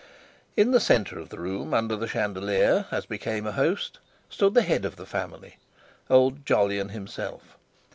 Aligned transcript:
In 0.57 0.71
the 0.71 0.79
centre 0.79 1.19
of 1.19 1.29
the 1.29 1.37
room, 1.37 1.75
under 1.75 1.95
the 1.95 2.07
chandelier, 2.07 2.87
as 2.89 3.05
became 3.05 3.45
a 3.45 3.51
host, 3.51 3.99
stood 4.31 4.55
the 4.55 4.63
head 4.63 4.83
of 4.83 4.95
the 4.95 5.05
family, 5.05 5.57
old 6.09 6.43
Jolyon 6.43 6.89
himself. 6.89 7.55